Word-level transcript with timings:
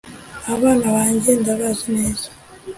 abana 0.53 0.85
banjye 0.95 1.31
ndabazi 1.41 1.87
neza 1.97 2.27